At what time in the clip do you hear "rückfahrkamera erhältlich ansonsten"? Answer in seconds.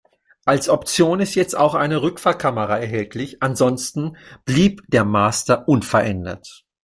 2.01-4.15